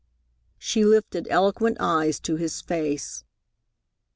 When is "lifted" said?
0.83-1.27